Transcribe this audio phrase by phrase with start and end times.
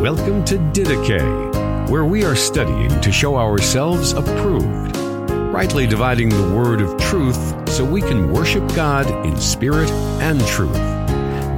[0.00, 6.82] Welcome to Didache, where we are studying to show ourselves approved, rightly dividing the word
[6.82, 9.90] of truth so we can worship God in spirit
[10.20, 10.76] and truth,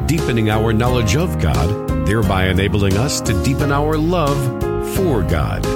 [0.07, 4.39] deepening our knowledge of God, thereby enabling us to deepen our love
[4.95, 5.67] for God.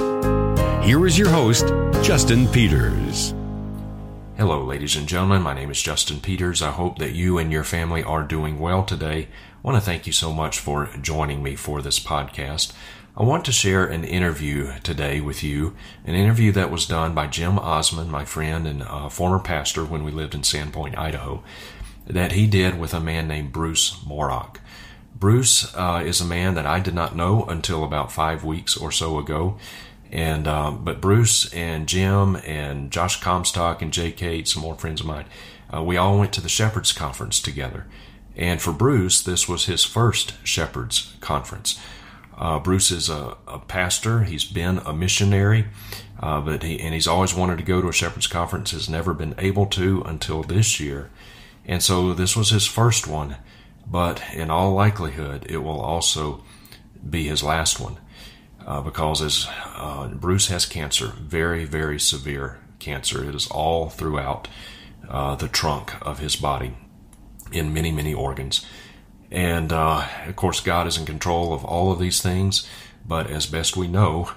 [0.85, 1.67] Here is your host,
[2.01, 3.35] Justin Peters.
[4.37, 5.41] Hello, ladies and gentlemen.
[5.41, 6.61] My name is Justin Peters.
[6.61, 9.27] I hope that you and your family are doing well today.
[9.63, 12.73] I want to thank you so much for joining me for this podcast.
[13.15, 17.27] I want to share an interview today with you, an interview that was done by
[17.27, 21.45] Jim Osman, my friend and uh, former pastor when we lived in Sandpoint, Idaho,
[22.05, 24.57] that he did with a man named Bruce Morrock.
[25.15, 28.91] Bruce uh, is a man that I did not know until about five weeks or
[28.91, 29.57] so ago.
[30.11, 34.99] And um, but Bruce and Jim and Josh Comstock and Jay Kate, some more friends
[34.99, 35.25] of mine,
[35.73, 37.85] uh, we all went to the Shepherds Conference together.
[38.35, 41.79] And for Bruce, this was his first Shepherds Conference.
[42.35, 44.23] Uh, Bruce is a, a, pastor.
[44.23, 45.67] He's been a missionary,
[46.19, 48.71] uh, but he and he's always wanted to go to a Shepherds Conference.
[48.71, 51.11] Has never been able to until this year,
[51.63, 53.37] and so this was his first one.
[53.85, 56.43] But in all likelihood, it will also
[57.07, 57.97] be his last one
[58.65, 63.27] uh, because as uh, Bruce has cancer, very, very severe cancer.
[63.27, 64.47] It is all throughout
[65.07, 66.75] uh, the trunk of his body
[67.53, 68.65] in many, many organs.
[69.31, 72.67] And uh, of course, God is in control of all of these things,
[73.05, 74.29] but as best we know,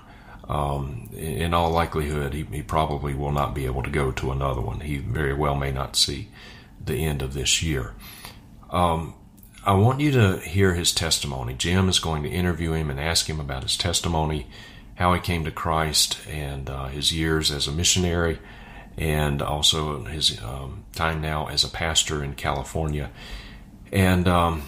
[0.49, 4.61] um, in all likelihood, he, he, probably will not be able to go to another
[4.61, 4.81] one.
[4.81, 6.29] He very well may not see
[6.83, 7.95] the end of this year.
[8.71, 9.15] Um,
[9.65, 11.55] I want you to hear his testimony.
[11.55, 14.47] Jim is going to interview him and ask him about his testimony,
[14.95, 18.39] how he came to Christ, and uh, his years as a missionary,
[18.97, 23.11] and also his um, time now as a pastor in California.
[23.93, 24.63] And um,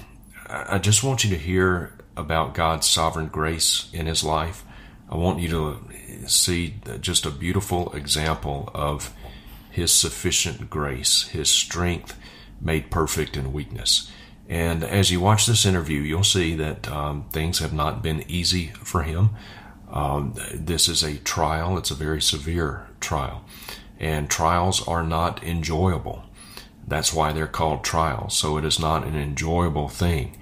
[0.48, 4.64] I just want you to hear about God's sovereign grace in his life.
[5.10, 9.14] I want you to see just a beautiful example of
[9.70, 12.18] his sufficient grace, his strength
[12.60, 14.10] made perfect in weakness.
[14.48, 18.68] And as you watch this interview, you'll see that um, things have not been easy
[18.82, 19.30] for him.
[19.90, 23.44] Um, this is a trial, it's a very severe trial.
[23.98, 26.24] And trials are not enjoyable.
[26.86, 28.36] That's why they're called trials.
[28.36, 30.38] So it is not an enjoyable thing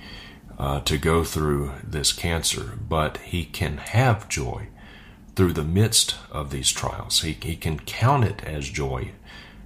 [0.58, 4.68] uh, to go through this cancer, but he can have joy
[5.34, 7.22] through the midst of these trials.
[7.22, 9.12] He, he can count it as joy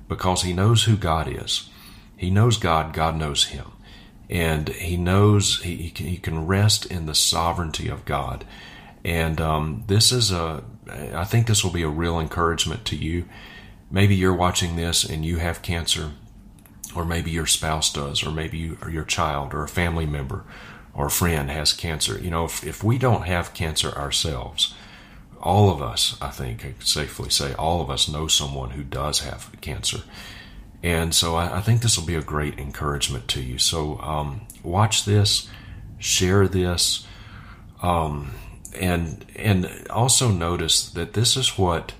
[0.09, 1.69] because he knows who God is.
[2.17, 3.73] He knows God, God knows him
[4.31, 8.45] and he knows he, he, can, rest in the sovereignty of God.
[9.05, 13.25] And um, this is a, I think this will be a real encouragement to you.
[13.91, 16.13] Maybe you're watching this and you have cancer,
[16.95, 20.45] or maybe your spouse does, or maybe you, or your child, or a family member,
[20.95, 22.19] or a friend has cancer.
[22.19, 24.75] You know, if, if we don't have cancer ourselves,
[25.41, 29.21] all of us, I think, I safely say, all of us know someone who does
[29.21, 30.01] have cancer.
[30.83, 33.59] And so I, I think this will be a great encouragement to you.
[33.59, 35.49] So um, watch this,
[35.99, 37.07] share this,
[37.83, 38.33] um,
[38.79, 41.93] and and also notice that this is what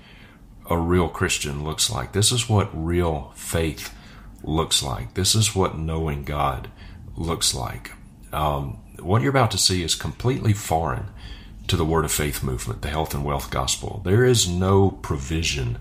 [0.69, 2.13] a real Christian looks like.
[2.13, 3.93] This is what real faith
[4.43, 5.13] looks like.
[5.13, 6.69] This is what knowing God
[7.15, 7.91] looks like.
[8.31, 11.07] Um, what you're about to see is completely foreign
[11.67, 14.01] to the Word of Faith movement, the health and wealth gospel.
[14.03, 15.79] There is no provision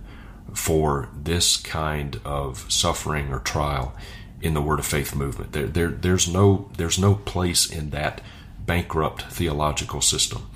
[0.55, 3.95] for this kind of suffering or trial
[4.43, 5.53] in the Word of Faith movement.
[5.53, 8.21] There, there, there's no there's no place in that
[8.67, 10.50] bankrupt theological system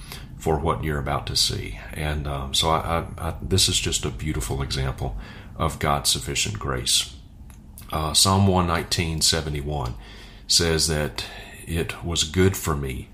[0.45, 1.81] for what you're about to see.
[1.95, 5.17] And um, so I, I, I, this is just a beautiful example
[5.57, 7.17] of God's sufficient grace.
[7.91, 9.95] Uh, Psalm 119, 71
[10.47, 11.25] says that
[11.67, 13.09] it was good for me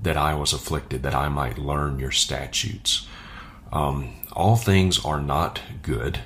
[0.00, 3.08] that I was afflicted, that I might learn your statutes.
[3.72, 6.20] Um, all things are not good.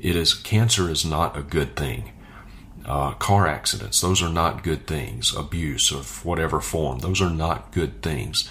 [0.00, 2.12] It is cancer is not a good thing.
[2.86, 5.36] Uh, car accidents, those are not good things.
[5.36, 8.48] Abuse of whatever form, those are not good things.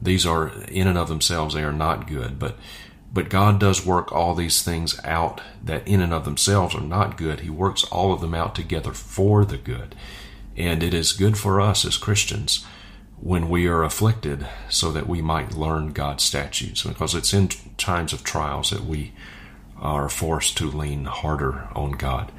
[0.00, 2.38] These are in and of themselves, they are not good.
[2.38, 2.56] But
[3.12, 7.16] but God does work all these things out that in and of themselves are not
[7.16, 7.40] good.
[7.40, 9.94] He works all of them out together for the good.
[10.56, 12.66] And it is good for us as Christians
[13.20, 16.82] when we are afflicted so that we might learn God's statutes.
[16.82, 17.48] Because it's in
[17.78, 19.12] times of trials that we
[19.80, 22.30] are forced to lean harder on God.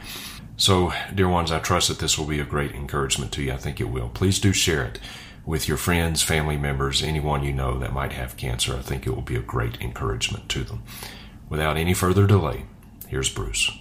[0.56, 3.54] So, dear ones, I trust that this will be a great encouragement to you.
[3.54, 4.10] I think it will.
[4.10, 5.00] Please do share it
[5.50, 8.75] with your friends, family members, anyone you know that might have cancer.
[8.75, 10.84] I think it will be a great encouragement to them.
[11.50, 12.68] Without any further delay,
[13.07, 13.72] here's Bruce.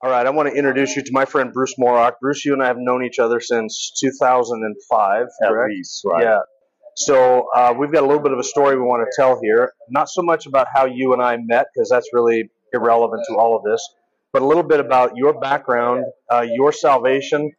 [0.00, 2.12] All right, I want to introduce you to my friend Bruce Morrock.
[2.22, 6.22] Bruce, you and I have known each other since 2005, At least, right?
[6.22, 6.38] Yeah.
[6.94, 9.72] So uh, we've got a little bit of a story we want to tell here.
[9.88, 13.56] Not so much about how you and I met, because that's really irrelevant to all
[13.56, 13.84] of this,
[14.32, 17.50] but a little bit about your background, uh, your salvation,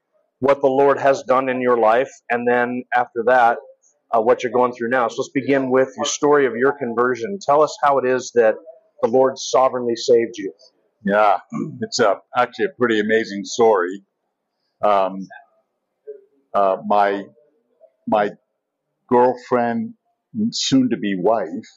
[0.42, 3.60] what the Lord has done in your life, and then after that,
[4.12, 5.08] uh, what you're going through now.
[5.08, 7.38] So let's begin with the story of your conversion.
[7.40, 8.56] Tell us how it is that
[9.04, 10.52] the Lord sovereignly saved you.
[11.06, 11.38] Yeah,
[11.82, 14.04] it's a, actually a pretty amazing story.
[14.84, 15.28] Um,
[16.56, 17.24] uh, my
[18.08, 18.32] my
[19.10, 19.94] girlfriend,
[20.52, 21.70] soon to be wife,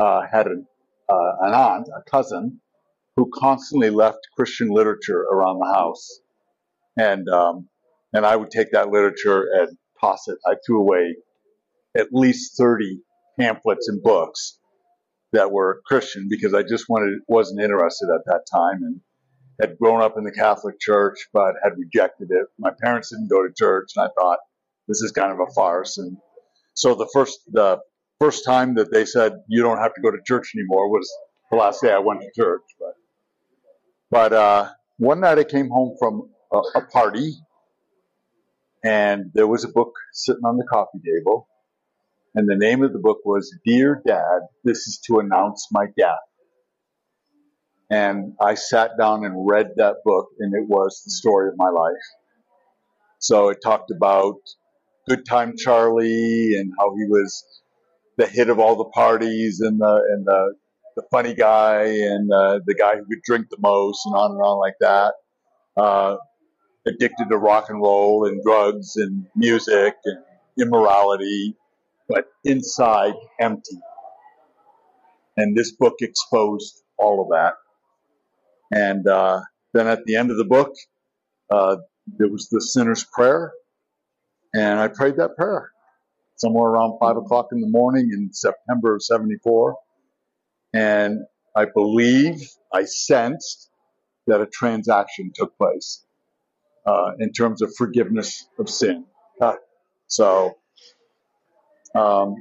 [0.00, 0.66] uh, had an,
[1.10, 2.60] uh, an aunt, a cousin,
[3.16, 6.20] who constantly left Christian literature around the house,
[6.96, 7.68] and um,
[8.12, 10.38] and I would take that literature and toss it.
[10.46, 11.16] I threw away
[11.96, 13.00] at least thirty
[13.38, 14.58] pamphlets and books
[15.32, 19.00] that were Christian because I just wanted wasn't interested at that time and
[19.60, 22.46] had grown up in the Catholic Church but had rejected it.
[22.58, 24.38] My parents didn't go to church, and I thought
[24.88, 25.98] this is kind of a farce.
[25.98, 26.16] And
[26.74, 27.78] so the first the
[28.20, 31.10] first time that they said you don't have to go to church anymore was
[31.50, 32.62] the last day I went to church.
[32.78, 32.94] But
[34.10, 37.34] but uh, one night I came home from a, a party,
[38.84, 41.48] and there was a book sitting on the coffee table
[42.34, 46.16] and the name of the book was Dear Dad, This is to Announce My Death.
[47.90, 51.68] And I sat down and read that book, and it was the story of my
[51.68, 51.92] life.
[53.18, 54.36] So it talked about
[55.06, 57.44] Good Time Charlie and how he was
[58.16, 60.54] the hit of all the parties and the and the,
[60.96, 64.40] the funny guy and uh, the guy who could drink the most and on and
[64.40, 65.14] on like that.
[65.76, 66.16] Uh,
[66.86, 70.18] addicted to rock and roll and drugs and music and
[70.60, 71.56] immorality
[72.08, 73.78] but inside empty.
[75.36, 77.54] And this book exposed all of that.
[78.70, 79.40] And uh,
[79.72, 80.74] then at the end of the book,
[81.50, 81.76] uh,
[82.06, 83.52] there was the sinner's prayer,
[84.54, 85.70] and I prayed that prayer
[86.36, 89.76] somewhere around five o'clock in the morning in September of '74,
[90.72, 91.20] and
[91.54, 92.40] I believe
[92.72, 93.70] I sensed
[94.26, 96.04] that a transaction took place
[96.86, 99.04] uh, in terms of forgiveness of sin.
[100.06, 100.54] so
[101.94, 102.34] um,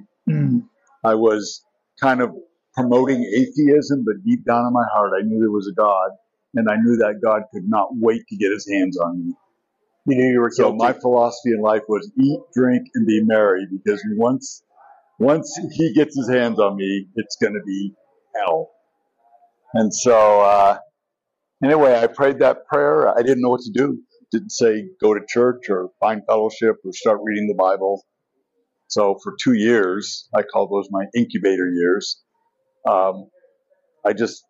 [1.04, 1.64] I was
[2.00, 2.32] kind of
[2.74, 6.12] promoting atheism, but deep down in my heart, I knew there was a God,
[6.56, 9.34] and I knew that God could not wait to get His hands on me.
[10.08, 10.74] You knew you were so.
[10.74, 14.64] My philosophy in life was eat, drink, and be merry, because once
[15.20, 17.94] once He gets His hands on me, it's going to be
[18.36, 18.72] hell.
[19.74, 20.80] And so, uh,
[21.64, 23.08] anyway, I prayed that prayer.
[23.10, 24.00] I didn't know what to do.
[24.32, 28.04] Didn't say go to church or find fellowship or start reading the Bible.
[28.88, 32.22] So for two years, I call those my incubator years.
[32.88, 33.30] Um,
[34.06, 34.44] I just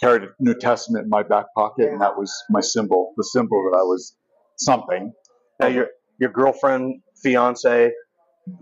[0.00, 3.70] carried a New Testament in my back pocket, and that was my symbol, the symbol
[3.70, 4.16] that I was
[4.56, 5.12] something.
[5.60, 5.88] Now your
[6.18, 7.90] your girlfriend, fiance,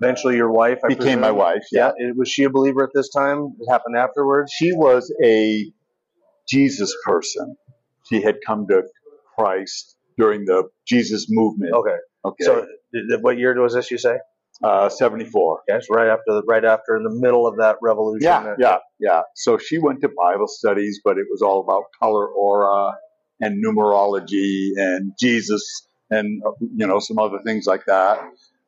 [0.00, 1.20] eventually your wife I became presume.
[1.20, 1.64] my wife.
[1.72, 1.92] Yeah.
[1.98, 2.12] yeah.
[2.16, 3.54] Was she a believer at this time?
[3.60, 4.52] It happened afterwards.
[4.52, 5.70] She was a
[6.48, 7.56] Jesus person.
[8.08, 8.82] She had come to
[9.36, 11.72] Christ during the Jesus movement.
[11.74, 11.96] Okay.
[12.24, 12.44] Okay.
[12.44, 12.66] So,
[13.20, 13.90] what year was this?
[13.90, 14.16] You say?
[14.62, 15.62] Uh, 74.
[15.68, 18.22] Yes, right after the, right after in the middle of that revolution.
[18.22, 19.22] Yeah, yeah, yeah.
[19.34, 22.92] So she went to Bible studies, but it was all about color aura
[23.40, 28.20] and numerology and Jesus and you know some other things like that.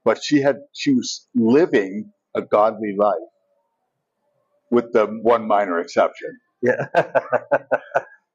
[0.04, 3.15] But she had she was living a godly life,
[4.70, 6.38] with the one minor exception.
[6.62, 6.86] Yeah.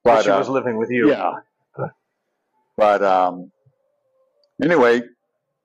[0.03, 1.09] but she uh, was living with you.
[1.09, 1.31] Yeah.
[2.77, 3.51] But um,
[4.63, 5.01] anyway,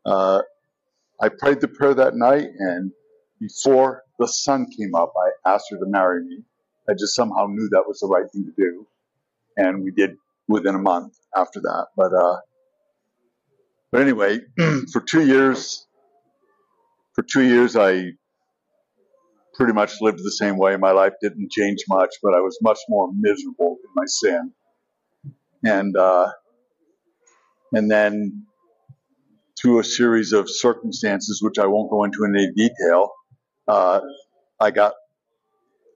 [0.05, 0.43] uh,
[1.21, 2.93] I prayed the prayer that night, and
[3.41, 6.43] before the sun came up, I asked her to marry me.
[6.89, 8.87] I just somehow knew that was the right thing to do,
[9.57, 10.17] and we did
[10.49, 11.87] within a month after that.
[11.97, 12.37] But uh,
[13.93, 14.41] but anyway,
[14.93, 15.87] for two years,
[17.15, 18.13] for two years, I
[19.55, 20.77] pretty much lived the same way.
[20.77, 24.53] My life didn't change much, but I was much more miserable in my sin.
[25.65, 26.29] And uh,
[27.73, 28.47] and then
[29.61, 33.11] through a series of circumstances, which I won't go into in any detail,
[33.69, 34.01] uh,
[34.61, 34.95] I got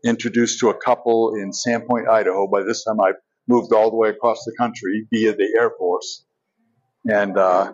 [0.04, 2.48] introduced to a couple in Sandpoint, Idaho.
[2.48, 3.12] By this time, I
[3.48, 6.24] moved all the way across the country via the Air Force,
[7.06, 7.72] and uh,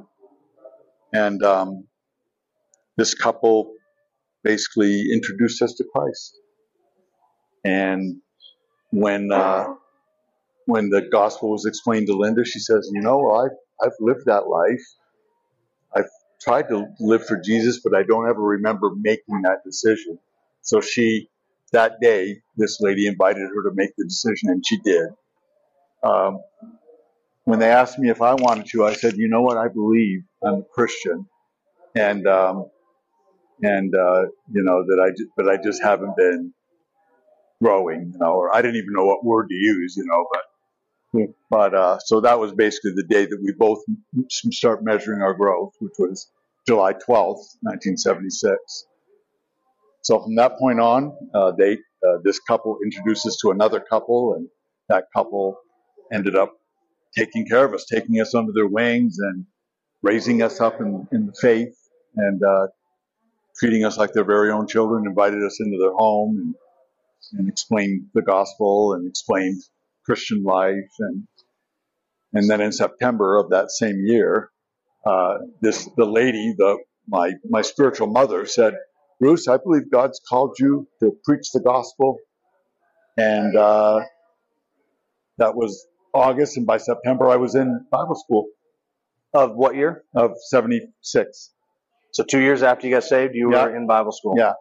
[1.13, 1.87] and um,
[2.97, 3.73] this couple
[4.43, 6.39] basically introduced us to Christ.
[7.65, 8.21] And
[8.91, 9.75] when uh,
[10.67, 14.49] when the gospel was explained to Linda, she says, "You know, I've I've lived that
[14.49, 14.83] life."
[15.95, 16.11] I've
[16.43, 20.19] tried to live for Jesus, but I don't ever remember making that decision.
[20.63, 21.29] So she,
[21.73, 25.09] that day, this lady invited her to make the decision, and she did.
[26.05, 26.41] Um,
[27.45, 30.23] when they asked me if I wanted to, I said, you know what, I believe
[30.45, 31.27] I'm a Christian.
[31.97, 32.67] And, um,
[33.63, 36.55] and uh, you know that I but I just haven't been
[37.63, 40.43] growing, you know, or I didn't even know what word to use, you know, but
[41.51, 43.79] but uh, so that was basically the day that we both
[44.29, 46.31] start measuring our growth, which was
[46.67, 48.87] July 12th, 1976.
[50.03, 54.35] So from that point on, uh, they uh, this couple introduced us to another couple,
[54.35, 54.49] and
[54.89, 55.59] that couple
[56.13, 56.53] ended up
[57.17, 59.47] taking care of us, taking us under their wings, and
[60.03, 61.75] raising us up in, in the faith,
[62.17, 62.69] and uh,
[63.59, 65.07] treating us like their very own children.
[65.07, 66.55] Invited us into their home and,
[67.41, 69.61] and explained the gospel and explained
[70.07, 71.25] Christian life, and
[72.33, 74.51] and then in September of that same year,
[75.05, 78.75] uh, this the lady, the my my spiritual mother said,
[79.21, 82.19] Bruce, I believe God's called you to preach the gospel,
[83.17, 84.01] and uh,
[85.39, 88.47] that was August, and by September I was in Bible school
[89.35, 90.05] Of what year?
[90.15, 91.53] of '76.
[92.13, 93.65] So two years after you got saved, you Yeah.
[93.65, 94.35] were in Bible school.
[94.39, 94.53] Yeah.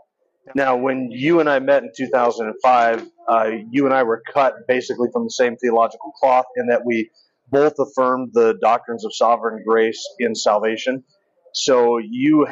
[0.54, 5.10] Now, when you and I met in 2005, uh, you and I were cut basically
[5.12, 7.10] from the same theological cloth in that we
[7.50, 11.04] both affirmed the doctrines of sovereign grace in salvation.
[11.54, 12.48] So you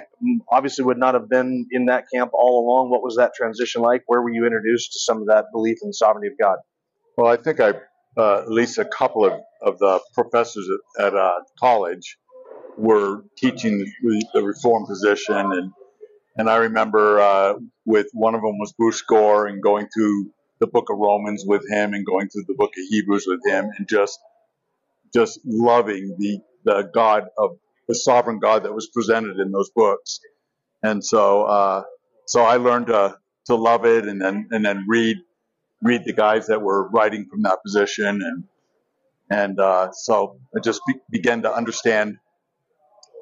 [0.49, 2.89] obviously would not have been in that camp all along.
[2.89, 4.03] What was that transition like?
[4.07, 6.57] Where were you introduced to some of that belief in the sovereignty of God?
[7.17, 7.73] Well, I think I
[8.17, 12.17] uh, at least a couple of, of the professors at, at uh, college
[12.77, 15.71] were teaching the, the reform position, and
[16.37, 20.67] and I remember uh, with one of them was Bruce Gore, and going through the
[20.67, 23.87] Book of Romans with him, and going through the Book of Hebrews with him, and
[23.89, 24.19] just
[25.13, 30.19] just loving the the God of the sovereign God that was presented in those books,
[30.83, 31.83] and so uh,
[32.27, 35.17] so I learned to to love it, and then and then read
[35.83, 38.45] read the guys that were writing from that position, and
[39.31, 42.17] and uh, so I just be, began to understand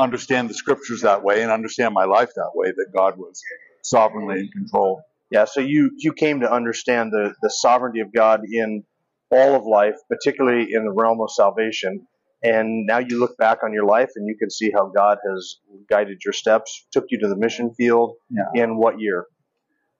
[0.01, 3.41] understand the scriptures that way, and understand my life that way, that God was
[3.83, 5.01] sovereignly in control.
[5.29, 8.83] Yeah, so you you came to understand the the sovereignty of God in
[9.31, 12.07] all of life, particularly in the realm of salvation.
[12.43, 15.57] And now you look back on your life and you can see how God has
[15.87, 18.63] guided your steps, took you to the mission field Yeah.
[18.63, 19.27] in what year?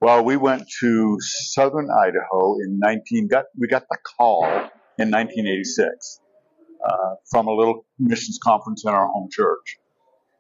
[0.02, 3.28] Well, we went to southern Idaho in 19.
[3.28, 4.44] Got we got the call
[4.98, 6.20] in 1986
[6.84, 9.78] uh, from a little missions conference in our home church,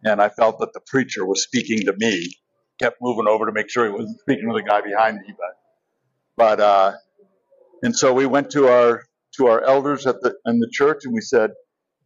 [0.03, 2.33] and I felt that the preacher was speaking to me.
[2.79, 5.57] Kept moving over to make sure he wasn't speaking to the guy behind me, but
[6.37, 6.93] but uh,
[7.83, 9.03] and so we went to our
[9.37, 11.51] to our elders at the in the church and we said,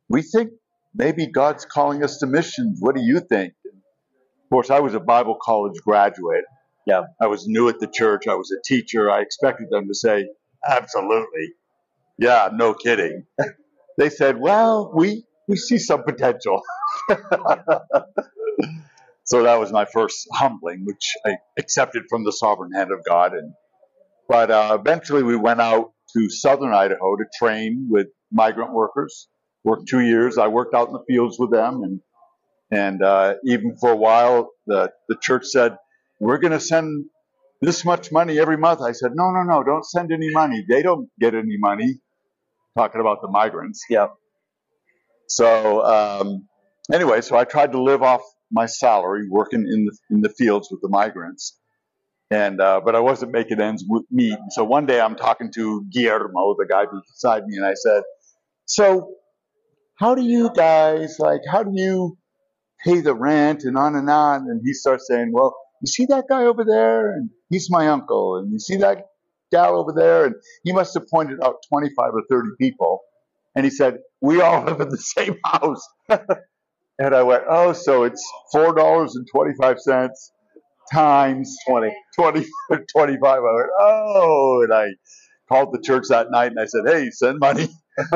[0.09, 0.51] we think
[0.93, 2.79] maybe God's calling us to missions.
[2.81, 3.53] What do you think?
[4.45, 6.45] Of course, I was a Bible college graduate.
[6.85, 7.03] Yeah.
[7.21, 8.27] I was new at the church.
[8.27, 9.09] I was a teacher.
[9.11, 10.27] I expected them to say,
[10.67, 11.53] absolutely.
[12.19, 13.25] Yeah, no kidding.
[13.97, 16.61] they said, well, we, we see some potential.
[19.23, 23.33] so that was my first humbling, which I accepted from the sovereign hand of God.
[23.33, 23.53] And,
[24.27, 29.27] but uh, eventually we went out to southern Idaho to train with migrant workers.
[29.63, 30.37] Worked two years.
[30.37, 31.81] I worked out in the fields with them.
[31.83, 31.99] And,
[32.71, 35.77] and uh, even for a while, the, the church said,
[36.19, 37.05] we're going to send
[37.61, 38.81] this much money every month.
[38.81, 40.63] I said, no, no, no, don't send any money.
[40.67, 41.99] They don't get any money.
[42.77, 43.83] Talking about the migrants.
[43.89, 44.07] Yeah.
[45.27, 46.47] So um,
[46.93, 50.69] anyway, so I tried to live off my salary working in the in the fields
[50.71, 51.59] with the migrants,
[52.31, 54.37] and uh, but I wasn't making ends meet.
[54.51, 58.03] So one day I'm talking to Guillermo, the guy beside me, and I said,
[58.65, 59.15] "So
[59.99, 61.41] how do you guys like?
[61.49, 62.17] How do you
[62.83, 66.23] pay the rent and on and on?" And he starts saying, "Well." You see that
[66.29, 69.05] guy over there, and he's my uncle, and you see that
[69.51, 73.01] gal over there, and he must have pointed out 25 or 30 people,
[73.55, 75.87] and he said, "We all live in the same house."
[76.99, 80.31] and I went, "Oh, so it's four dollars and 25 cents
[80.93, 81.93] times 20.
[82.15, 82.45] 20
[82.95, 84.87] 25." I went, "Oh," and I
[85.49, 87.69] called the church that night, and I said, "Hey, send money."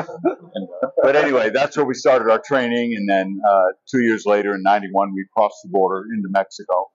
[1.02, 4.62] But anyway, that's where we started our training, and then uh, two years later, in
[4.64, 6.90] '91, we crossed the border into Mexico,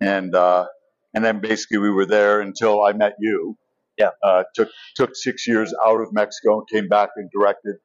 [0.00, 0.66] and uh,
[1.14, 3.56] and then basically we were there until I met you.
[3.98, 4.10] Yeah.
[4.22, 7.76] Uh, took took six years out of Mexico and came back and directed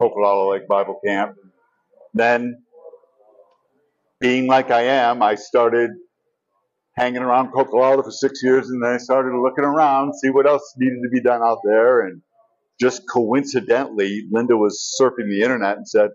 [0.00, 1.36] Cocolalla Lake Bible Camp.
[2.14, 2.62] Then,
[4.20, 5.90] being like I am, I started
[6.96, 10.74] hanging around Cocolalla for six years, and then I started looking around, see what else
[10.76, 12.22] needed to be done out there, and
[12.80, 16.10] just coincidentally, Linda was surfing the internet and said,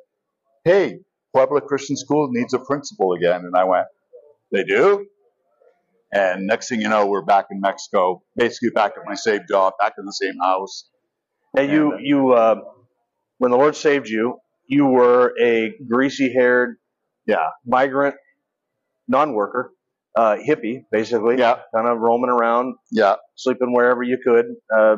[0.63, 0.99] "Hey,
[1.33, 3.87] Puebla Christian School needs a principal again," and I went,
[4.51, 5.07] "They do?"
[6.13, 9.73] And next thing you know, we're back in Mexico, basically back at my same job,
[9.79, 10.89] back in the same house.
[11.55, 12.55] And you And, uh, you uh,
[13.39, 16.77] when the Lord saved you, you were a greasy haired
[17.25, 17.49] Yeah.
[17.65, 18.15] migrant
[19.07, 19.71] non-worker.
[20.15, 21.37] uh, hippie, basically.
[21.37, 21.59] Yeah.
[21.75, 23.17] Kind of roaming around, Yeah.
[23.35, 24.47] sleeping wherever you could.
[24.75, 24.95] Uh,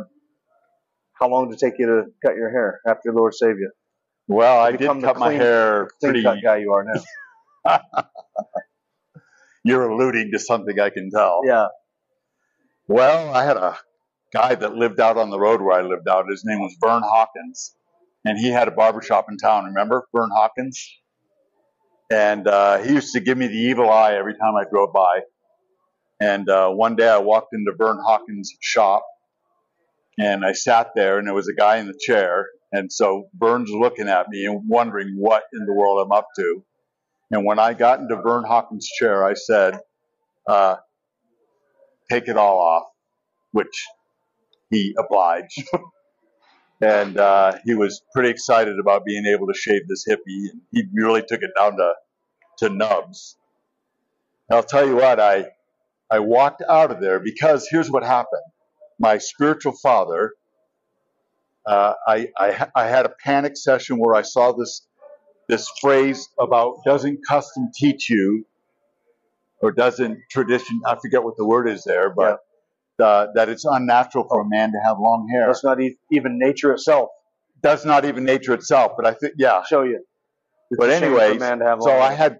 [1.19, 3.69] how long did it take you to cut your hair after the Lord saved you?
[4.29, 6.23] Well, I did cut my hair Clean pretty.
[6.23, 7.81] cut guy you are now.
[9.65, 11.41] You're alluding to something I can tell.
[11.45, 11.67] Yeah.
[12.87, 13.77] Well, I had a
[14.33, 16.25] guy that lived out on the road where I lived out.
[16.29, 17.75] His name was Vern Hawkins,
[18.29, 19.65] and he had a barber shop in town.
[19.65, 20.79] Remember Vern Hawkins?
[22.11, 25.21] And uh, he used to give me the evil eye every time I drove by.
[26.19, 29.03] And uh, one day I walked into Vern Hawkins' shop,
[30.19, 32.45] and I sat there, and there was a guy in the chair.
[32.71, 36.63] And so Vern's looking at me and wondering what in the world I'm up to.
[37.31, 39.79] And when I got into Vern Hawkins' chair, I said,
[40.47, 40.75] uh,
[42.11, 42.83] "Take it all off,"
[43.53, 43.87] which
[44.69, 45.63] he obliged.
[46.81, 50.49] and uh, he was pretty excited about being able to shave this hippie.
[50.51, 51.93] And he really took it down to
[52.59, 53.37] to nubs.
[54.49, 55.47] And I'll tell you what, I
[56.09, 58.41] I walked out of there because here's what happened.
[58.99, 60.33] My spiritual father,
[61.65, 64.85] uh, I, I I had a panic session where I saw this
[65.47, 68.45] this phrase about doesn't custom teach you,
[69.61, 70.81] or doesn't tradition?
[70.85, 72.39] I forget what the word is there, but
[73.01, 75.47] uh, that it's unnatural for a man to have long hair.
[75.47, 77.09] That's not e- even nature itself.
[77.61, 79.53] That's not even nature itself, but I think yeah.
[79.53, 80.01] I'll show you.
[80.71, 82.39] It's But a shame for a anyways, man to have so long I had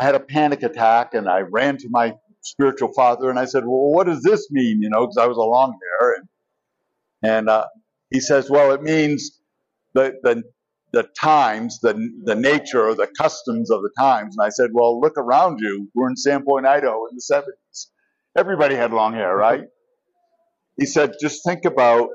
[0.00, 3.64] I had a panic attack, and I ran to my spiritual father, and I said,
[3.64, 6.28] "Well, what does this mean?" You know, because I was a long hair, and
[7.22, 7.66] and uh,
[8.10, 9.40] he says, "Well, it means
[9.94, 10.44] the the
[10.92, 15.00] the times, the the nature, or the customs of the times." And I said, "Well,
[15.00, 15.88] look around you.
[15.94, 17.86] We're in Sandpoint, Idaho, in the '70s.
[18.36, 19.64] Everybody had long hair, right?"
[20.80, 22.10] He said, "Just think about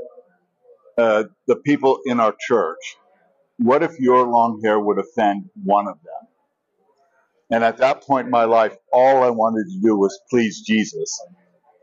[0.98, 2.80] uh, the people in our church.
[3.60, 6.30] What if your long hair would offend one of them?"
[7.52, 11.18] And at that point in my life, all I wanted to do was please Jesus.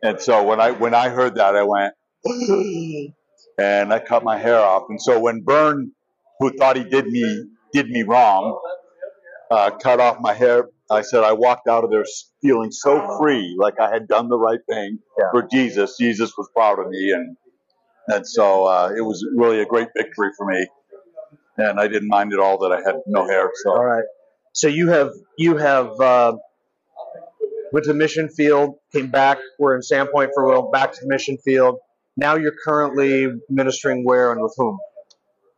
[0.03, 1.95] And so when I when I heard that, I went,
[3.59, 4.85] and I cut my hair off.
[4.89, 5.93] And so when Vern,
[6.41, 8.61] who thought he did me did me wrong,
[9.51, 12.05] uh, cut off my hair, I said I walked out of there
[12.43, 15.27] feeling so free, like I had done the right thing Yeah.
[15.33, 15.97] for Jesus.
[15.99, 17.37] Jesus was proud of me, and
[18.09, 20.67] and so uh, it was really a great victory for me.
[21.59, 23.51] And I didn't mind at all that I had no hair.
[23.65, 23.71] So.
[23.73, 24.05] All right.
[24.55, 26.33] So you have you have uh,
[27.73, 29.39] went to the mission field, came back.
[29.59, 30.71] We're in Sandpoint for a while.
[30.71, 31.77] Back to the mission field.
[32.17, 34.79] Now you're currently ministering where and with whom?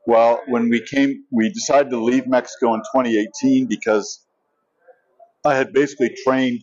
[0.07, 4.24] Well, when we came, we decided to leave Mexico in 2018 because
[5.45, 6.63] I had basically trained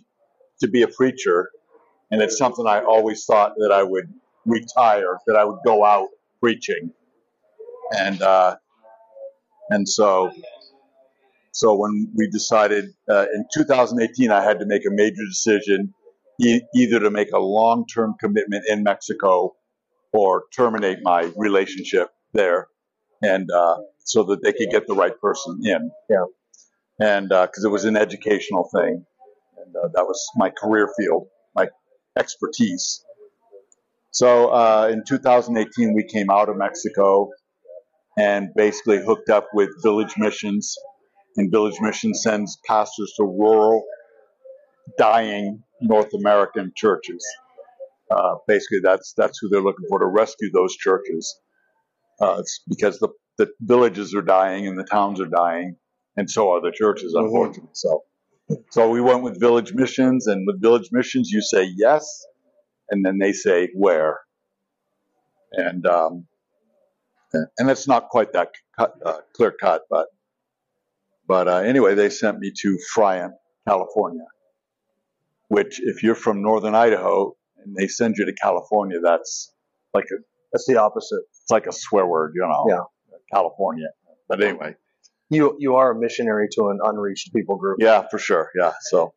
[0.61, 1.49] to be a preacher,
[2.09, 4.13] and it's something I always thought that I would
[4.45, 6.07] retire, that I would go out
[6.39, 6.91] preaching,
[7.95, 8.55] and uh,
[9.69, 10.31] and so
[11.51, 15.93] so when we decided uh, in 2018, I had to make a major decision,
[16.39, 19.55] e- either to make a long-term commitment in Mexico
[20.13, 22.67] or terminate my relationship there
[23.21, 25.91] and uh, so that they could get the right person in.
[26.09, 26.25] Yeah.
[27.01, 29.05] And because it was an educational thing,
[29.57, 31.67] and uh, that was my career field, my
[32.17, 33.03] expertise.
[34.11, 37.29] So uh, in 2018, we came out of Mexico
[38.17, 40.75] and basically hooked up with Village Missions,
[41.37, 43.83] and Village Mission sends pastors to rural,
[44.97, 47.25] dying North American churches.
[48.11, 51.39] Uh, basically, that's that's who they're looking for to rescue those churches
[52.21, 55.75] uh, it's because the, the villages are dying and the towns are dying,
[56.17, 57.25] and so are the churches, Mhm.
[57.25, 57.69] unfortunately.
[57.73, 58.03] So,
[58.71, 62.25] so we went with village missions, and with village missions, you say yes,
[62.89, 64.19] and then they say where,
[65.53, 66.27] and um,
[67.57, 70.07] and it's not quite that cut, uh, clear cut, but
[71.27, 73.31] but uh, anyway, they sent me to Friant,
[73.67, 74.25] California,
[75.47, 79.53] which if you're from northern Idaho and they send you to California, that's
[79.93, 80.17] like a
[80.51, 81.21] That's the opposite.
[81.29, 82.65] it's like a swear word, you know.
[82.69, 82.83] Yeah.
[83.33, 83.87] California.
[84.27, 84.75] But anyway,
[85.31, 87.77] You you are a missionary to an unreached people group.
[87.79, 88.51] yeah, for sure.
[88.55, 88.73] Yeah.
[88.89, 89.13] So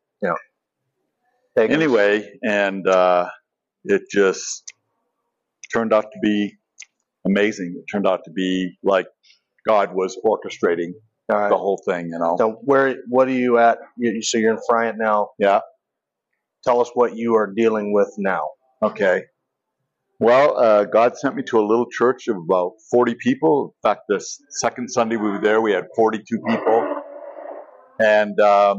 [1.56, 1.76] Pagans.
[1.76, 3.28] anyway, and uh,
[3.84, 4.72] it just
[5.72, 6.56] turned out to be
[7.26, 7.76] amazing.
[7.78, 9.06] It turned out to be like
[9.66, 10.92] God was orchestrating
[11.28, 11.48] right.
[11.48, 12.36] the whole thing, you know.
[12.38, 13.78] So where what are you at?
[13.96, 15.30] You, so you're in Friant now.
[15.38, 15.60] Yeah.
[16.64, 18.48] Tell us what you are dealing with now.
[18.82, 19.22] Okay.
[20.24, 23.74] Well, uh, God sent me to a little church of about 40 people.
[23.76, 27.02] In fact, the second Sunday we were there, we had 42 people.
[28.00, 28.78] And um,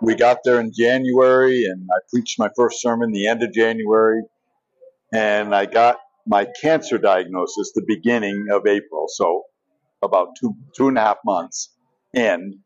[0.00, 4.22] we got there in January, and I preached my first sermon the end of January.
[5.12, 9.42] And I got my cancer diagnosis the beginning of April, so
[10.02, 11.74] about two two and a half months
[12.14, 12.60] in.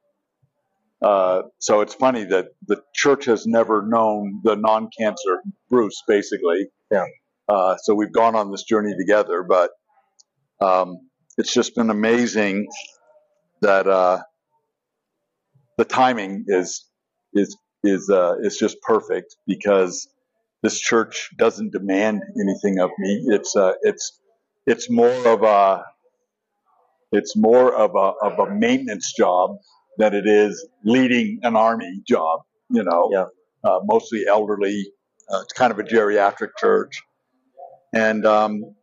[1.03, 6.69] Uh, so it's funny that the church has never known the non-cancer Bruce, basically.
[6.93, 7.07] Yeah.
[7.51, 9.71] Uh, so we've gone on this journey together, but
[10.61, 10.99] um,
[11.39, 12.69] it's just been amazing
[13.63, 14.21] that uh,
[15.79, 16.87] the timing is
[17.35, 20.09] is is uh, is just perfect because
[20.63, 23.25] this church doesn't demand anything of me.
[23.29, 24.21] It's uh, it's
[24.67, 25.85] it's more of a
[27.13, 29.57] it's more of a of a maintenance job
[29.99, 32.41] than it is leading an army job.
[32.71, 33.27] You know, Yeah.
[33.65, 34.93] uh, mostly elderly.
[35.33, 37.01] Uh, it's kind of a geriatric church,
[37.93, 38.75] and um,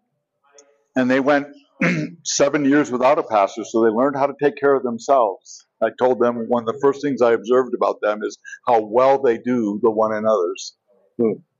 [0.95, 1.47] and they went
[2.23, 5.65] seven years without a pastor, so they learned how to take care of themselves.
[5.81, 9.21] I told them one of the first things I observed about them is how well
[9.21, 10.75] they do the one another's,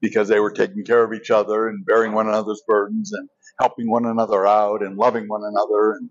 [0.02, 3.30] because they were taking care of each other and bearing one another's burdens and
[3.60, 6.10] helping one another out and loving one another, and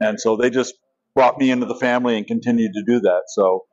[0.00, 0.74] and so they just
[1.14, 3.22] brought me into the family and continued to do that.
[3.28, 3.64] So,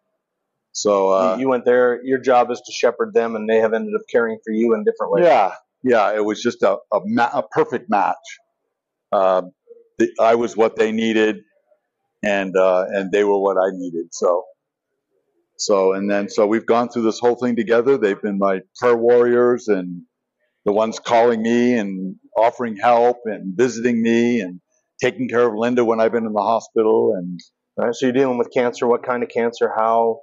[0.71, 2.03] so uh, you, you went there.
[2.03, 4.83] Your job is to shepherd them, and they have ended up caring for you in
[4.83, 5.25] different ways.
[5.25, 5.51] Yeah,
[5.83, 8.15] yeah, it was just a a, ma- a perfect match.
[9.11, 9.43] Uh,
[9.99, 11.37] the, I was what they needed,
[12.23, 14.07] and uh, and they were what I needed.
[14.13, 14.43] So,
[15.57, 17.97] so and then so we've gone through this whole thing together.
[17.97, 20.03] They've been my prayer warriors and
[20.65, 24.59] the ones calling me and offering help and visiting me and
[25.01, 27.39] taking care of Linda when I've been in the hospital and
[27.77, 27.95] All right.
[27.95, 28.87] So you're dealing with cancer.
[28.87, 29.71] What kind of cancer?
[29.75, 30.21] How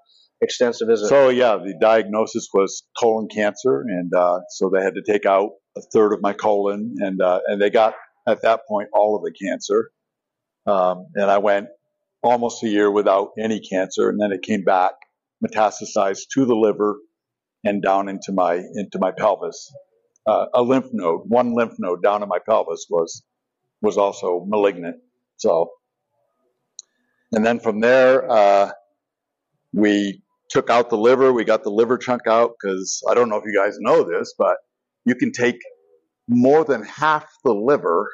[1.08, 5.50] So yeah, the diagnosis was colon cancer, and uh, so they had to take out
[5.76, 7.94] a third of my colon, and uh, and they got
[8.26, 9.90] at that point all of the cancer,
[10.66, 11.68] um, and I went
[12.22, 14.92] almost a year without any cancer, and then it came back,
[15.44, 16.96] metastasized to the liver,
[17.64, 19.72] and down into my into my pelvis.
[20.26, 23.24] Uh, a lymph node, one lymph node down in my pelvis was
[23.80, 24.96] was also malignant.
[25.36, 25.70] So,
[27.32, 28.70] and then from there, uh,
[29.72, 31.32] we took out the liver.
[31.32, 34.34] We got the liver chunk out because I don't know if you guys know this,
[34.38, 34.56] but
[35.04, 35.56] you can take
[36.28, 38.08] more than half the liver,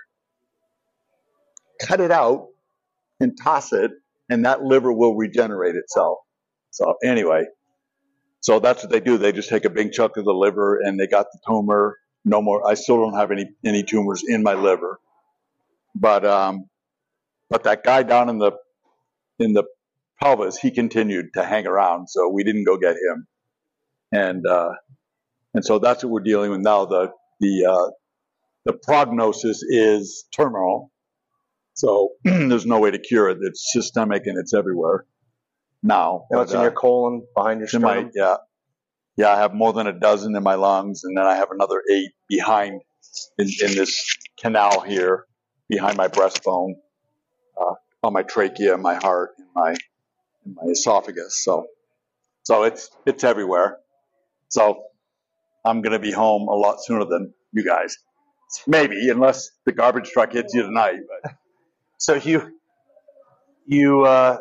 [1.81, 2.49] cut it out,
[3.21, 3.91] and toss it,
[4.29, 6.19] and that liver will regenerate itself.
[6.71, 7.45] So anyway,
[8.41, 9.19] so that's what they do.
[9.19, 11.97] They just take a big chunk of the liver, and they got the tumor.
[12.25, 12.67] No more.
[12.67, 14.99] I still don't have any any tumors in my liver,
[15.95, 16.67] but um,
[17.51, 18.53] but that guy down in the
[19.39, 19.65] in the
[20.21, 23.27] pelvis, he continued to hang around, so we didn't go get him.
[24.13, 24.71] And uh,
[25.55, 26.85] and so that's what we're dealing with now.
[26.87, 27.91] The the uh,
[28.65, 30.91] the prognosis is terminal,
[31.75, 33.39] so there's no way to cure it.
[33.41, 35.07] It's systemic and it's everywhere
[35.83, 36.27] now.
[36.31, 38.37] Now it's in uh, your colon, behind your my- yeah,
[39.17, 39.31] yeah.
[39.31, 42.13] I have more than a dozen in my lungs, and then I have another eight
[42.29, 42.81] behind
[43.39, 45.27] in, in this canal here
[45.69, 46.75] behind my breastbone,
[47.61, 49.75] uh, on my trachea, my heart, and my
[50.47, 51.45] in my esophagus.
[51.45, 51.67] So,
[52.45, 53.79] so it's it's everywhere.
[54.51, 54.85] So,
[55.65, 57.97] I'm gonna be home a lot sooner than you guys,
[58.67, 60.99] maybe, unless the garbage truck hits you tonight.
[61.09, 61.33] But
[61.99, 62.59] So you,
[63.67, 64.39] you uh,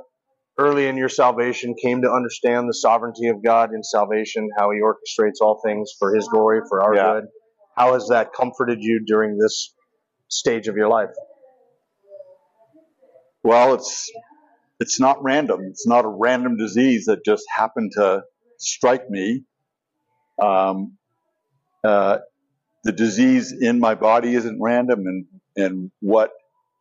[0.60, 4.80] early in your salvation came to understand the sovereignty of God in salvation, how He
[4.82, 7.14] orchestrates all things for His glory, for our Yeah.
[7.14, 7.26] good.
[7.78, 9.74] How has that comforted you during this
[10.30, 11.10] stage of your life?
[13.44, 14.12] Well, it's
[14.80, 15.62] it's not random.
[15.70, 18.24] It's not a random disease that just happened to
[18.58, 19.44] strike me.
[20.42, 20.98] Um,
[21.84, 22.20] uh,
[22.84, 26.32] the disease in my body isn't random, and and what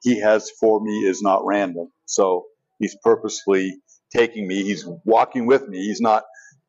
[0.03, 1.89] he has for me is not random.
[2.07, 2.47] So
[2.79, 3.77] he's purposely
[4.15, 4.65] taking me.
[4.65, 5.79] He's walking with me.
[5.79, 6.25] He's not.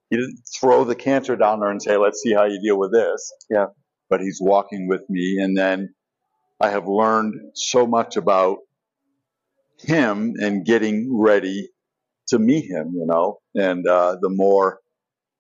[0.09, 2.91] He didn't throw the cancer down there and say, "Let's see how you deal with
[2.91, 3.67] this." Yeah.
[4.09, 5.95] But he's walking with me, and then
[6.61, 8.59] I have learned so much about
[9.83, 11.69] him and getting ready
[12.29, 13.39] to meet him, you know.
[13.55, 14.79] And uh, the more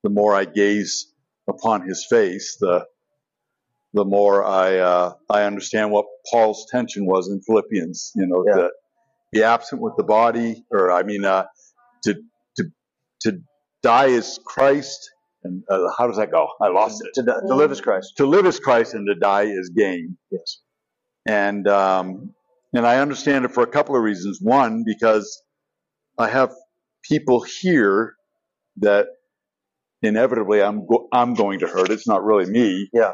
[0.03, 1.11] the more I gaze
[1.47, 2.85] upon his face, the
[3.93, 8.55] the more I uh, I understand what Paul's tension was in Philippians, you know, Yeah.
[8.63, 8.69] to
[9.31, 11.45] be absent with the body, or I mean, uh,
[12.03, 12.15] to
[12.57, 12.63] to
[13.21, 13.39] to
[13.81, 15.11] die is Christ,
[15.43, 16.47] and uh, how does that go?
[16.61, 17.13] I lost it.
[17.15, 18.13] To, to live as Christ.
[18.17, 20.59] To live is Christ, and to die is gain Yes.
[21.27, 22.33] and um,
[22.73, 24.39] and I understand it for a couple of reasons.
[24.41, 25.41] One, because
[26.17, 26.51] I have
[27.03, 28.15] people here
[28.77, 29.07] that
[30.01, 31.91] inevitably I'm go- I'm going to hurt.
[31.91, 32.89] It's not really me.
[32.93, 33.13] Yeah.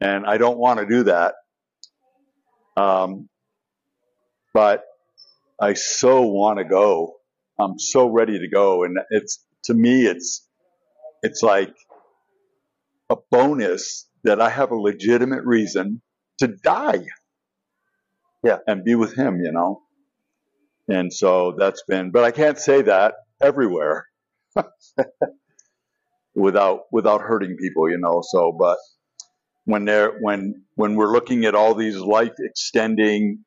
[0.00, 1.34] And I don't want to do that.
[2.76, 3.28] Um,
[4.54, 4.82] but
[5.60, 7.16] I so want to go.
[7.58, 10.46] I'm so ready to go, and it's to me it's
[11.22, 11.74] it's like
[13.10, 16.02] a bonus that I have a legitimate reason
[16.38, 17.04] to die.
[18.44, 18.58] Yeah.
[18.66, 19.82] And be with him, you know.
[20.88, 24.06] And so that's been, but I can't say that everywhere
[26.34, 28.22] without without hurting people, you know.
[28.28, 28.78] So, but
[29.64, 33.44] when they're when when we're looking at all these life extending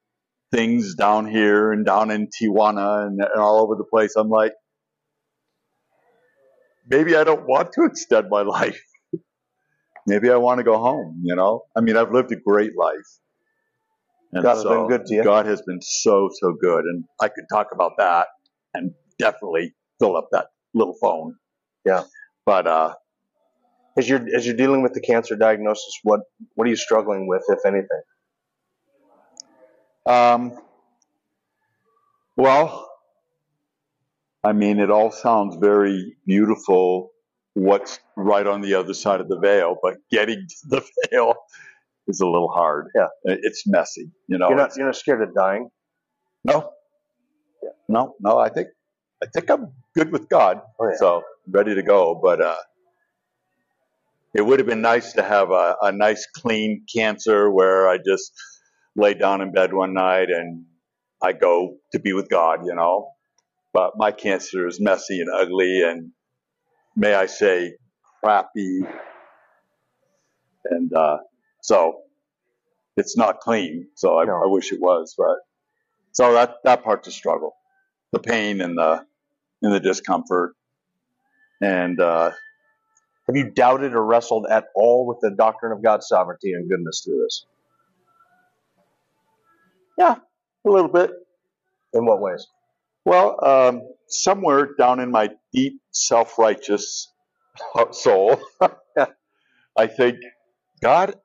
[0.51, 4.53] things down here and down in Tijuana and, and all over the place, I'm like,
[6.87, 8.81] maybe I don't want to extend my life.
[10.07, 11.21] maybe I want to go home.
[11.23, 13.22] You know, I mean, I've lived a great life.
[14.33, 15.23] And God has been good to you.
[15.23, 18.27] God has been so so good, and I could talk about that
[18.73, 21.35] and definitely fill up that little phone.
[21.85, 22.03] Yeah.
[22.45, 22.93] But uh,
[23.97, 26.21] as you're as you're dealing with the cancer diagnosis, what
[26.55, 28.01] what are you struggling with, if anything?
[30.05, 30.59] Um.
[32.35, 32.89] Well,
[34.43, 37.11] I mean, it all sounds very beautiful.
[37.53, 41.35] What's right on the other side of the veil, but getting to the veil
[42.07, 42.87] is a little hard.
[42.95, 44.11] Yeah, it's messy.
[44.27, 45.69] You know, you're not you're not scared of dying.
[46.43, 46.71] No.
[47.61, 47.69] Yeah.
[47.87, 48.37] No, no.
[48.37, 48.67] I think
[49.21, 50.61] I think I'm good with God.
[50.79, 50.97] Oh, yeah.
[50.97, 52.19] So ready to go.
[52.21, 52.55] But uh,
[54.33, 58.33] it would have been nice to have a, a nice, clean cancer where I just
[58.95, 60.65] lay down in bed one night and
[61.21, 63.09] I go to be with God, you know.
[63.73, 66.11] But my cancer is messy and ugly and
[66.95, 67.75] may I say
[68.23, 68.81] crappy.
[70.65, 71.17] And uh,
[71.63, 72.01] so
[72.97, 73.87] it's not clean.
[73.95, 74.43] So I, no.
[74.43, 75.37] I wish it was, but
[76.11, 77.55] so that that part's a struggle.
[78.11, 79.03] The pain and the
[79.61, 80.55] and the discomfort
[81.61, 82.31] and uh,
[83.27, 87.01] have you doubted or wrestled at all with the doctrine of God's sovereignty and goodness
[87.05, 87.45] through this?
[89.97, 90.15] Yeah,
[90.65, 91.11] a little bit.
[91.93, 92.47] In what ways?
[93.05, 97.11] Well, um, somewhere down in my deep self righteous
[97.91, 98.41] soul,
[99.77, 100.17] I think,
[100.81, 101.15] God,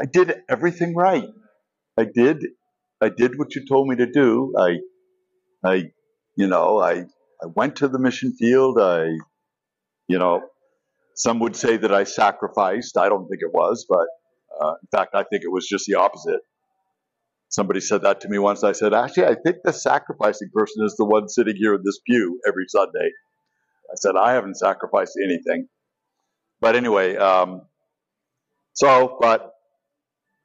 [0.00, 1.28] I did everything right.
[1.98, 2.38] I did,
[3.00, 4.54] I did what you told me to do.
[4.58, 4.76] I,
[5.64, 5.84] I,
[6.36, 7.00] you know, I,
[7.42, 8.78] I went to the mission field.
[8.80, 9.10] I
[10.08, 10.42] you know,
[11.14, 12.96] some would say that I sacrificed.
[12.96, 14.06] I don't think it was, but
[14.60, 16.40] uh, in fact, I think it was just the opposite.
[17.48, 18.64] Somebody said that to me once.
[18.64, 22.00] I said, actually, I think the sacrificing person is the one sitting here in this
[22.06, 23.10] pew every Sunday.
[23.90, 25.68] I said, I haven't sacrificed anything.
[26.60, 27.62] But anyway, um,
[28.74, 29.52] so, but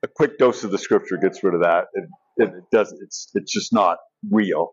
[0.04, 1.86] a quick dose of the scripture gets rid of that.
[1.94, 2.06] It,
[2.38, 2.94] it, it does.
[3.02, 3.98] It's it's just not
[4.30, 4.72] real.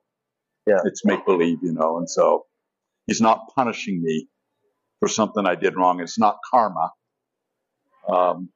[0.67, 0.81] Yeah.
[0.85, 1.99] It's make believe, you know.
[1.99, 2.45] And so,
[3.07, 4.29] he's not punishing me
[5.01, 6.01] for something I did wrong.
[6.01, 6.91] It's not karma.
[8.13, 8.51] Um,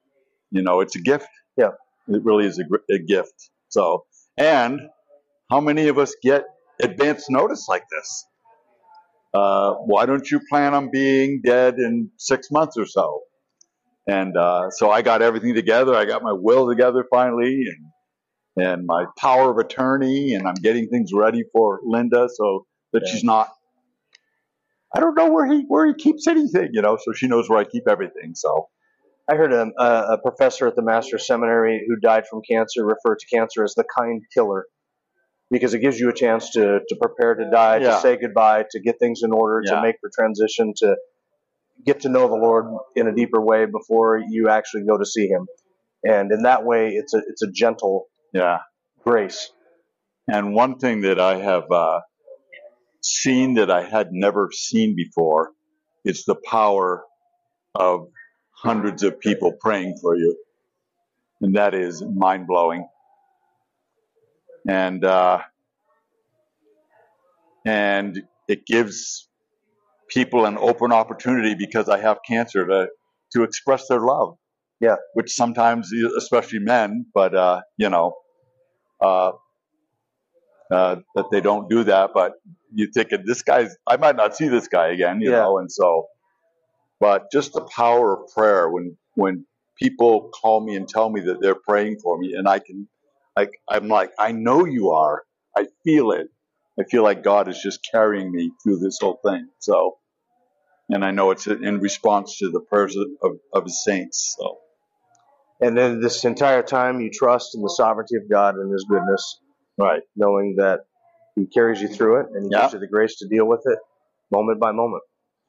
[0.51, 1.29] you know, it's a gift.
[1.57, 1.71] Yeah.
[2.09, 3.51] It really is a, a gift.
[3.69, 4.05] So,
[4.37, 4.81] and
[5.51, 6.45] how many of us get
[6.83, 8.27] advance notice like this?
[9.35, 13.21] Uh, why don't you plan on being dead in six months or so?
[14.07, 15.95] And uh, so I got everything together.
[15.95, 20.89] I got my will together finally, and and my power of attorney, and I'm getting
[20.89, 23.13] things ready for Linda so that yeah.
[23.13, 23.49] she's not
[24.95, 26.99] I don't know where he where he keeps anything, you know.
[27.03, 28.35] So she knows where I keep everything.
[28.35, 28.69] So
[29.31, 33.27] I heard a, a professor at the Master's Seminary who died from cancer refer to
[33.33, 34.67] cancer as the kind killer
[35.51, 37.91] because it gives you a chance to, to prepare to die, yeah.
[37.91, 39.77] to say goodbye, to get things in order, yeah.
[39.77, 40.97] to make the transition, to
[41.87, 42.67] get to know the Lord
[42.97, 45.47] in a deeper way before you actually go to see Him.
[46.05, 48.59] And in that way, it's a it's a gentle yeah
[49.05, 49.51] grace.
[50.29, 52.01] And one thing that I have uh,
[53.03, 55.51] seen that I had never seen before.
[56.05, 57.05] is the power
[57.75, 58.09] of
[58.53, 60.37] hundreds of people praying for you.
[61.43, 62.89] And that is mind blowing.
[64.69, 65.41] And, uh,
[67.67, 69.29] and it gives
[70.13, 72.89] people an open opportunity because I have cancer to,
[73.35, 74.37] to express their love.
[74.81, 74.97] Yeah.
[75.15, 78.15] Which sometimes, especially men, but, uh, you know,
[79.01, 79.33] uh,
[80.71, 82.11] uh, that they don't do that.
[82.15, 82.33] But
[82.75, 85.41] you thinking this guy's, I might not see this guy again, you yeah.
[85.43, 86.07] know, and so,
[86.99, 89.45] but just the power of prayer when when
[89.77, 92.89] people call me and tell me that they're praying for me, and I can,
[93.37, 95.23] like, I'm like, I know you are.
[95.57, 96.29] I feel it.
[96.81, 99.49] I feel like God is just carrying me through this whole thing.
[99.59, 99.99] So,
[100.93, 104.37] and I know it's in response to the prayers of, of, His saints.
[104.39, 104.59] So.
[105.61, 109.41] And then this entire time, you trust in the sovereignty of God and His goodness
[109.79, 110.03] Right.
[110.17, 110.81] Knowing that
[111.35, 113.79] He carries you through it and He gives you the grace to deal with it
[114.31, 115.03] moment by moment.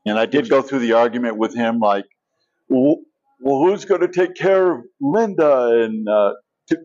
[0.06, 2.06] And I did go through the argument with him, like,
[2.68, 2.98] well,
[3.40, 5.84] who's going to take care of Linda?
[5.84, 6.34] And uh,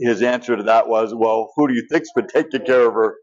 [0.00, 3.16] his answer to that was, well, who do you think's been taking care of her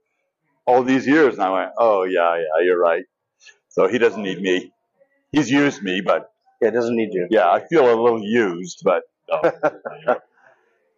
[0.68, 1.36] all these years?
[1.36, 3.06] And I went, oh, yeah, yeah, you're right.
[3.70, 4.74] So he doesn't need me.
[5.36, 6.32] He's used me, but.
[6.62, 7.28] Yeah, doesn't need you.
[7.30, 9.04] Yeah, I feel a little used, but.
[9.30, 9.42] No.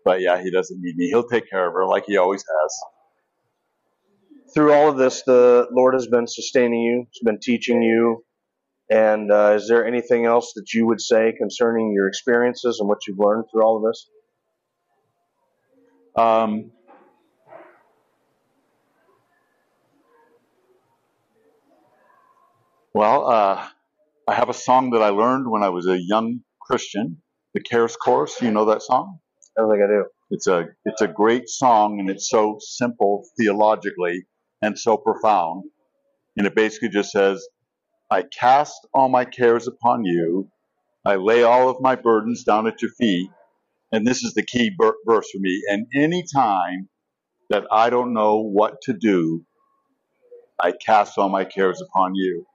[0.05, 1.07] but yeah, he doesn't need me.
[1.07, 2.79] He'll take care of her like he always has.
[4.53, 8.23] through all of this, the Lord has been sustaining you, He's been teaching you.
[8.89, 12.99] And uh, is there anything else that you would say concerning your experiences and what
[13.07, 14.09] you've learned through all of this?
[16.15, 16.71] Um,
[22.93, 23.67] well, uh,
[24.27, 27.21] I have a song that I learned when I was a young Christian,
[27.53, 28.41] the Cares Chorus.
[28.41, 29.19] You know that song?
[29.57, 30.05] I don't think I do.
[30.31, 34.25] It's a it's a great song, and it's so simple theologically
[34.61, 35.65] and so profound.
[36.37, 37.47] And it basically just says,
[38.11, 40.49] "I cast all my cares upon you.
[41.05, 43.31] I lay all of my burdens down at your feet."
[43.91, 45.63] And this is the key ber- verse for me.
[45.69, 46.89] And any time
[47.49, 49.45] that I don't know what to do,
[50.61, 52.45] I cast all my cares upon you.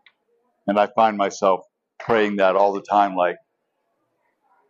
[0.67, 1.61] And I find myself
[1.99, 3.37] praying that all the time, like,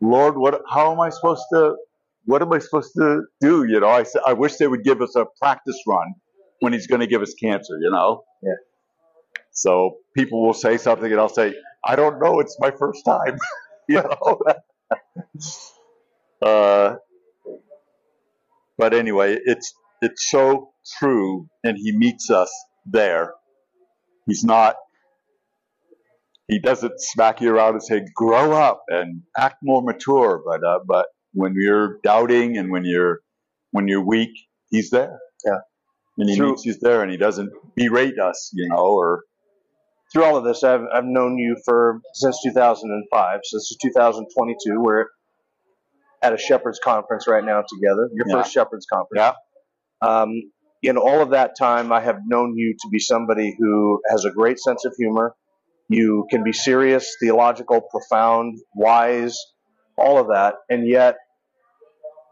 [0.00, 0.62] Lord, what?
[0.70, 1.76] How am I supposed to?
[2.24, 3.64] What am I supposed to do?
[3.64, 6.14] You know, I I wish they would give us a practice run
[6.60, 7.78] when He's going to give us cancer.
[7.80, 8.24] You know.
[8.42, 8.54] Yeah.
[9.52, 12.40] So people will say something, and I'll say, I don't know.
[12.40, 13.38] It's my first time.
[13.88, 14.42] you know.
[16.46, 16.96] uh,
[18.78, 22.50] but anyway, it's it's so true, and He meets us
[22.86, 23.34] there.
[24.26, 24.76] He's not
[26.52, 30.80] he doesn't smack you around and say, "Grow up and act more mature." But uh,
[30.86, 33.20] but when you're doubting and when you're
[33.70, 34.30] when you're weak,
[34.70, 35.18] he's there.
[35.44, 35.58] Yeah.
[36.18, 39.22] And he Through- you there, and he doesn't berate us, you know, or
[40.12, 43.40] Through all of this, I've, I've known you for since 2005.
[43.44, 44.78] So this is 2022.
[44.78, 45.06] We're
[46.22, 48.10] at a Shepherds Conference right now together.
[48.12, 48.34] Your Yeah.
[48.42, 49.16] first Shepherds Conference.
[49.22, 49.32] yeah,
[50.06, 50.28] Um,
[50.82, 54.30] in all of that time, I have known you to be somebody who has a
[54.30, 55.34] great sense of humor.
[55.92, 59.38] You can be serious, theological, profound, wise,
[59.96, 61.16] all of that, and yet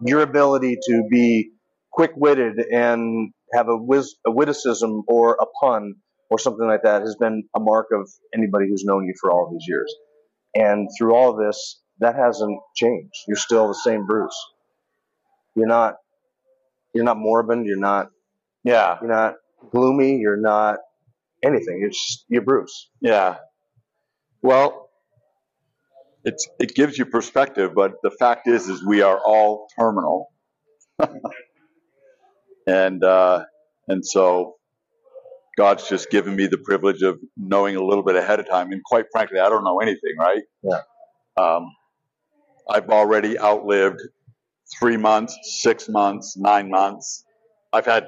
[0.05, 1.51] your ability to be
[1.93, 5.95] quick-witted and have a, wiz- a witticism or a pun
[6.31, 9.51] or something like that has been a mark of anybody who's known you for all
[9.53, 9.93] these years.
[10.55, 13.15] And through all of this, that hasn't changed.
[13.29, 14.37] You're still the same Bruce.
[15.55, 15.97] You're not.
[16.95, 17.67] You're not morbid.
[17.67, 18.09] You're not
[18.65, 19.35] yeah, you're not
[19.71, 20.17] gloomy.
[20.19, 20.79] You're not
[21.45, 21.79] anything.
[21.81, 22.91] You're just you're Bruce.
[23.01, 23.37] yeah.
[24.43, 24.91] Well,
[26.25, 30.33] it's it gives you perspective, but the fact is, is we are all terminal,
[32.67, 33.45] and uh,
[33.89, 34.57] and so
[35.59, 38.73] God's just given me the privilege of knowing a little bit ahead of time.
[38.73, 40.43] And quite frankly, I don't know anything, right?
[40.63, 40.81] Yeah.
[41.37, 41.67] Um,
[42.71, 44.01] I've already outlived
[44.79, 47.25] three months, six months, nine months.
[47.73, 48.07] I've had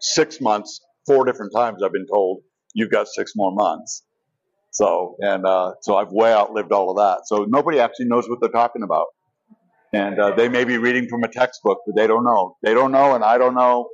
[0.00, 1.82] six months, four different times.
[1.82, 2.42] I've been told
[2.74, 4.04] you've got six more months.
[4.76, 7.26] So and uh, so I've way outlived all of that.
[7.26, 9.06] So nobody actually knows what they're talking about,
[9.94, 12.56] and uh, they may be reading from a textbook, but they don't know.
[12.62, 13.88] They don't know, and I don't know,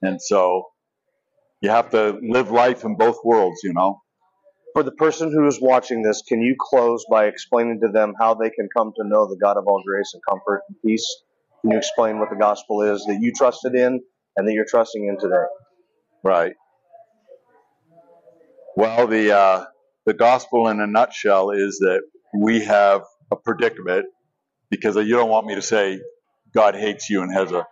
[0.00, 0.64] and so
[1.60, 4.00] you have to live life in both worlds, you know.
[4.72, 8.32] For the person who is watching this, can you close by explaining to them how
[8.32, 11.06] they can come to know the God of all grace and comfort and peace?
[11.60, 14.00] Can you explain what the gospel is that you trusted in
[14.36, 15.44] and that you're trusting in today?
[16.24, 16.54] Right.
[18.74, 19.64] Well, the uh,
[20.08, 22.00] the gospel in a nutshell is that
[22.34, 24.06] we have a predicament
[24.70, 26.00] because you don't want me to say
[26.54, 27.66] God hates you and has a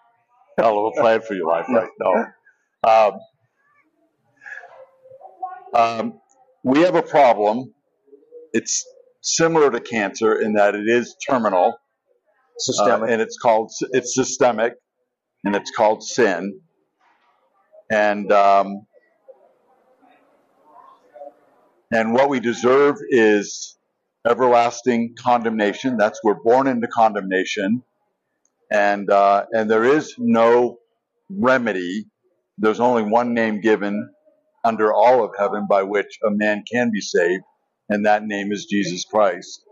[0.58, 1.88] hell of a plan for your life, right?
[1.98, 2.26] No.
[2.86, 3.20] Um,
[5.74, 6.20] um,
[6.62, 7.72] we have a problem.
[8.52, 8.86] It's
[9.22, 11.72] similar to cancer in that it is terminal, uh,
[12.58, 13.10] Systemic.
[13.10, 14.74] and it's called it's systemic,
[15.42, 16.60] and it's called sin.
[17.90, 18.86] And um,
[21.92, 23.78] and what we deserve is
[24.28, 25.96] everlasting condemnation.
[25.98, 27.82] That's we're born into condemnation,
[28.72, 30.78] and uh, and there is no
[31.30, 32.06] remedy.
[32.58, 34.10] There's only one name given
[34.64, 37.44] under all of heaven by which a man can be saved,
[37.88, 39.62] and that name is Jesus Christ.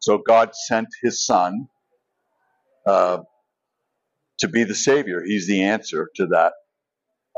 [0.00, 1.68] So God sent His Son
[2.86, 3.18] uh,
[4.40, 5.22] to be the Savior.
[5.24, 6.52] He's the answer to that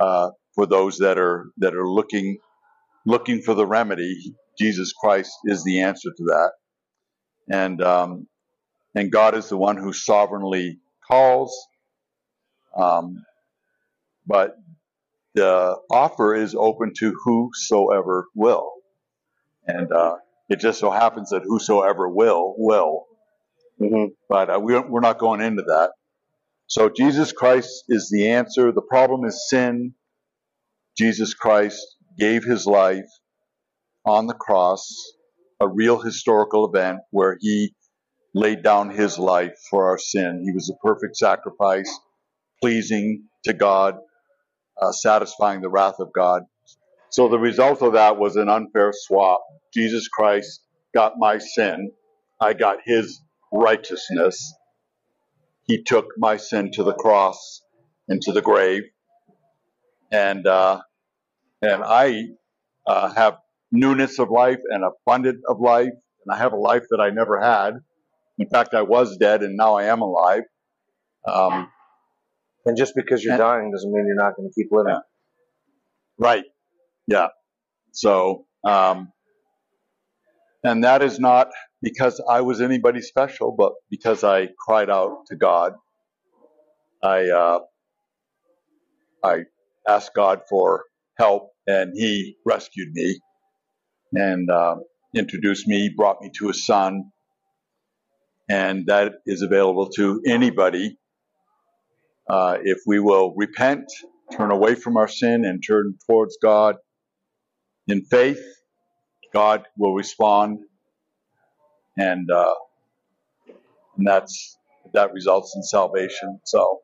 [0.01, 2.39] uh, for those that are that are looking
[3.07, 4.34] looking for the remedy.
[4.59, 6.52] Jesus Christ is the answer to that,
[7.50, 8.28] and um,
[8.94, 10.78] and God is the one who sovereignly
[11.09, 11.57] calls.
[12.76, 13.24] Um,
[14.26, 14.57] but
[15.34, 18.72] the offer is open to whosoever will,
[19.66, 20.16] and uh,
[20.50, 23.07] it just so happens that whosoever will will.
[23.78, 25.92] hmm But uh, we, we're not going into that.
[26.68, 28.72] So Jesus Christ is the answer.
[28.72, 29.94] The problem is sin.
[30.98, 31.80] Jesus Christ
[32.18, 33.06] gave his life
[34.04, 34.86] on the cross,
[35.60, 37.74] a real historical event where he
[38.34, 40.42] laid down his life for our sin.
[40.44, 41.90] He was a perfect sacrifice,
[42.60, 43.96] pleasing to God,
[44.80, 46.42] uh, satisfying the wrath of God.
[47.10, 49.42] So the result of that was an unfair swap.
[49.72, 50.60] Jesus Christ
[50.94, 51.92] got my sin.
[52.40, 53.20] I got his
[53.52, 54.54] righteousness.
[55.66, 57.62] He took my sin to the cross
[58.08, 58.82] and to the grave.
[60.12, 60.82] And, uh,
[61.64, 62.24] and I
[62.86, 63.38] uh, have
[63.72, 65.88] newness of life and abundant of life.
[66.26, 67.74] And I have a life that I never had.
[68.38, 70.42] In fact, I was dead and now I am alive.
[71.26, 71.70] Um,
[72.66, 74.94] And just because you're And- dying doesn't mean you're not going to keep living.
[74.94, 75.00] Yeah.
[76.18, 76.44] Right.
[77.06, 77.28] Yeah.
[77.92, 79.12] So, um,
[80.62, 81.50] and that is not
[81.82, 85.74] because I was anybody special, but because I cried out to God.
[87.02, 87.58] I, uh,
[89.22, 89.44] I
[89.86, 90.84] asked God for
[91.18, 93.20] help and he rescued me
[94.14, 94.76] and, uh,
[95.16, 97.04] introduced me, brought me to his son.
[98.50, 100.98] And that is available to anybody.
[102.28, 103.86] Uh, if we will repent,
[104.32, 106.76] turn away from our sin and turn towards God
[107.88, 108.40] in faith,
[109.32, 110.60] God will respond,
[111.98, 112.54] and uh,
[113.98, 114.58] and that's
[114.94, 116.40] that results in salvation.
[116.44, 116.80] So,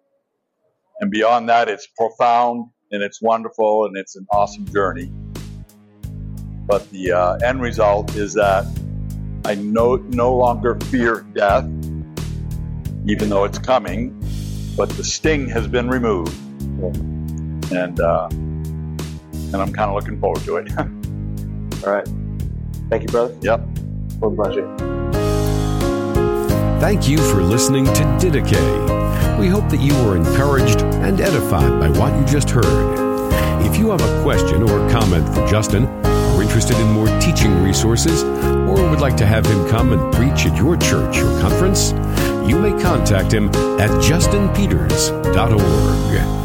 [1.00, 5.12] and beyond that, it's profound and it's wonderful and it's an awesome journey.
[6.66, 8.64] But the uh, end result is that
[9.44, 11.64] I no no longer fear death,
[13.06, 14.16] even though it's coming.
[14.76, 16.34] But the sting has been removed,
[17.72, 20.70] and uh, and I'm kind of looking forward to it.
[21.84, 22.08] All right.
[22.88, 23.36] Thank you, brother.
[23.40, 23.60] yep.
[24.20, 24.66] Lord bless you.
[26.80, 28.99] Thank you for listening to Didache.
[29.40, 33.64] We hope that you were encouraged and edified by what you just heard.
[33.64, 38.22] If you have a question or comment for Justin, are interested in more teaching resources,
[38.22, 41.92] or would like to have him come and preach at your church or conference,
[42.46, 43.48] you may contact him
[43.80, 46.39] at justinpeters.org.